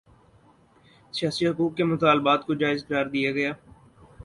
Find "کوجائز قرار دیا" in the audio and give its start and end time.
2.47-3.31